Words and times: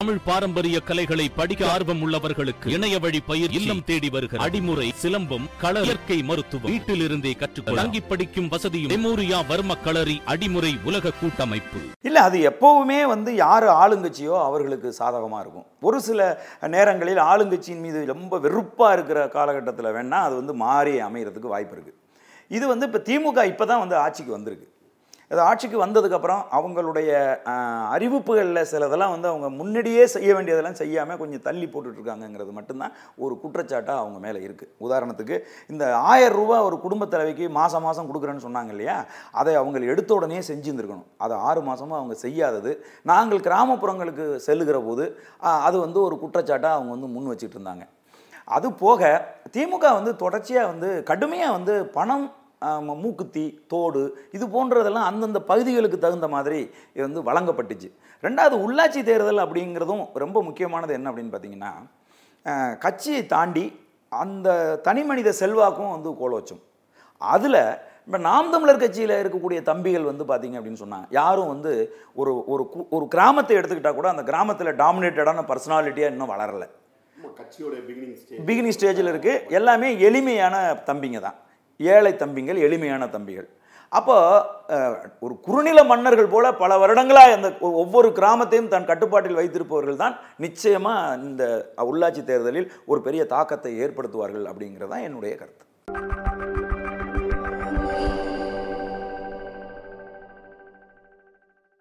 தமிழ் 0.00 0.20
பாரம்பரிய 0.26 0.76
கலைகளை 0.88 1.24
படிக்க 1.38 1.62
ஆர்வம் 1.72 2.02
உள்ளவர்களுக்கு 2.04 2.68
இணைய 2.74 2.98
வழி 3.04 3.18
பயிர் 3.26 3.54
இல்லம் 3.58 3.82
தேடி 3.88 4.08
வருகிற 4.14 4.38
அடிமுறை 4.44 4.86
சிலம்பம் 5.00 5.44
கள 5.62 5.82
இயற்கை 5.86 6.16
மருத்துவம். 6.28 6.70
வீட்டிலிருந்தே 6.72 7.32
கற்றுக்கொள்ள 7.42 7.80
தங்கி 7.80 8.00
படிக்கும் 8.12 8.48
வசதியும் 8.54 8.92
மெமோரியா 8.92 9.40
வர்ம 9.50 9.76
களரி 9.86 10.16
அடிமுறை 10.34 10.72
உலக 10.88 11.12
கூட்டமைப்பு. 11.20 11.82
இல்ல 12.08 12.22
அது 12.28 12.40
எப்பவுமே 12.52 12.98
வந்து 13.12 13.34
யாரு 13.44 13.68
ஆளுங்கட்சியோ 13.82 14.38
அவர்களுக்கு 14.48 14.94
சாதகமா 15.00 15.40
இருக்கும். 15.44 15.68
ஒரு 15.88 16.00
சில 16.08 16.32
நேரங்களில் 16.76 17.22
ஆளுங்கட்சியின் 17.30 17.84
மீது 17.86 18.06
ரொம்ப 18.14 18.40
வெறுப்பா 18.48 18.90
இருக்கிற 18.98 19.28
காலகட்டத்தில் 19.38 19.94
வேணா 19.98 20.24
அது 20.30 20.36
வந்து 20.42 20.56
மாறி 20.66 20.96
அமைகிறதுக்கு 21.10 21.54
வாய்ப்பு 21.56 21.76
இருக்கு. 21.78 21.94
இது 22.58 22.66
வந்து 22.74 22.86
இப்போ 22.90 23.02
திமுக 23.10 23.48
இப்போ 23.54 23.66
தான் 23.72 23.84
வந்து 23.86 23.98
ஆட்சிக்கு 24.04 24.38
வந்திருக்கு. 24.38 24.68
அது 25.30 25.40
ஆட்சிக்கு 25.40 25.78
வந்ததுக்கப்புறம் 25.82 26.40
அவங்களுடைய 26.58 27.10
அறிவிப்புகளில் 27.94 28.68
சிலதெல்லாம் 28.70 29.12
வந்து 29.14 29.28
அவங்க 29.28 29.48
முன்னாடியே 29.58 30.04
செய்ய 30.14 30.30
வேண்டியதெல்லாம் 30.34 30.78
செய்யாமல் 30.80 31.20
கொஞ்சம் 31.20 31.44
தள்ளி 31.44 31.66
போட்டுட்ருக்காங்கங்கிறது 31.66 32.52
மட்டும்தான் 32.56 32.94
ஒரு 33.24 33.34
குற்றச்சாட்டாக 33.42 34.02
அவங்க 34.02 34.18
மேலே 34.18 34.40
இருக்குது 34.46 34.70
உதாரணத்துக்கு 34.86 35.36
இந்த 35.72 35.84
ஆயிரம் 36.12 36.36
ரூபா 36.38 36.56
ஒரு 36.68 36.78
குடும்ப 36.84 37.08
தலைவிக்கு 37.12 37.46
மாதம் 37.58 37.86
மாதம் 37.88 38.08
கொடுக்குறேன்னு 38.10 38.46
சொன்னாங்க 38.46 38.74
இல்லையா? 38.76 38.96
அதை 39.32 39.54
அவங்க 39.60 39.84
எடுத்த 39.94 40.10
உடனே 40.14 40.40
செஞ்சுருந்துருக்கணும். 40.50 41.08
அதை 41.24 41.36
ஆறு 41.48 41.62
மாதமாக 41.68 42.00
அவங்க 42.00 42.16
செய்யாதது. 42.24 42.72
நாங்கள் 43.12 43.44
கிராமப்புறங்களுக்கு 43.46 44.26
செல்லுகிற 44.48 44.80
போது 44.88 45.06
அது 45.68 45.76
வந்து 45.86 45.98
ஒரு 46.08 46.18
குற்றச்சாட்டாக 46.24 46.76
அவங்க 46.78 46.92
வந்து 46.96 47.14
முன் 47.14 47.32
வச்சுட்டு 47.32 47.58
இருந்தாங்க 47.58 47.86
அது 48.56 48.68
போக 48.84 49.00
திமுக 49.54 49.86
வந்து 49.96 50.12
தொடர்ச்சியாக 50.24 50.70
வந்து 50.72 50.88
கடுமையாக 51.10 51.56
வந்து 51.56 51.74
பணம் 51.96 52.26
மூக்குத்தி 52.84 53.64
தோடு 53.68 54.28
இது 54.32 54.46
போன்றதெல்லாம் 54.46 55.08
அந்தந்த 55.10 55.40
பகுதிகளுக்கு 55.40 55.98
தகுந்த 55.98 56.28
மாதிரி 56.28 56.70
இது 56.94 57.08
வந்து 57.08 57.22
வழங்கப்பட்டுச்சு. 57.22 57.88
ரெண்டாவது 58.22 58.56
உள்ளாட்சி 58.64 59.02
தேர்தல் 59.02 59.36
அப்படிங்கிறதும் 59.36 60.08
ரொம்ப 60.14 60.42
முக்கியமானது 60.42 60.92
என்ன 60.92 61.10
அப்படின்னு 61.10 61.32
பார்த்தீங்கன்னா 61.32 61.72
கட்சியை 62.78 63.26
தாண்டி 63.26 63.80
அந்த 64.08 64.76
தனி 64.76 65.02
மனித 65.02 65.32
செல்வாக்கும் 65.32 65.90
வந்து 65.90 66.10
கோலோச்சும். 66.10 66.60
அதில் 67.18 67.78
இப்போ 68.06 68.18
நாம் 68.18 68.50
தமிழர் 68.50 68.76
கட்சியில் 68.76 69.10
இருக்கக்கூடிய 69.10 69.62
தம்பிகள் 69.62 70.02
வந்து 70.02 70.24
பார்த்தீங்க 70.24 70.60
அப்படின்னு 70.60 70.82
சொன்னாங்க 70.84 71.06
யாரும் 71.10 71.48
வந்து 71.48 71.96
ஒரு 72.14 72.44
ஒரு 72.46 72.70
கு- 72.74 72.86
ஒரு 72.90 73.08
கிராமத்தை 73.08 73.56
எடுத்துக்கிட்டால் 73.56 73.94
கூட 73.94 74.08
அந்த 74.08 74.22
கிராமத்தில் 74.22 74.76
டாமினேட்டடான 74.76 75.44
பர்சனாலிட்டியாக 75.46 76.10
இன்னும் 76.10 76.30
வளரலை. 76.30 76.68
பிகினிங் 78.46 78.76
ஸ்டேஜில் 78.78 79.10
இருக்குது 79.12 79.48
எல்லாமே 79.48 80.00
எளிமையான 80.00 80.82
தம்பிங்க 80.86 81.20
தான். 81.20 81.34
ஏழை 81.94 82.12
தம்பிங்கள் 82.22 82.64
எளிமையான 82.66 83.08
தம்பிகள். 83.16 83.48
அப்போ 83.98 84.16
ஒரு 85.26 85.34
குறுநில 85.46 85.80
மன்னர்கள் 85.92 86.32
போல 86.34 86.52
பல 86.62 86.76
வருடங்களாக 86.82 87.36
அந்த 87.38 87.48
ஒவ்வொரு 87.82 88.08
கிராமத்தையும் 88.18 88.70
தன் 88.74 88.88
கட்டுப்பாட்டில் 88.90 89.38
வைத்திருப்பவர்கள் 89.40 90.02
தான் 90.04 90.16
நிச்சயமாக 90.44 91.16
இந்த 91.28 91.44
உள்ளாட்சி 91.90 92.24
தேர்தலில் 92.30 92.70
ஒரு 92.92 93.02
பெரிய 93.08 93.24
தாக்கத்தை 93.34 93.72
ஏற்படுத்துவார்கள் 93.86 94.46
அப்படிங்கிறது 94.52 94.92
தான் 94.94 95.06
என்னுடைய 95.08 95.34
கருத்து. 95.40 95.66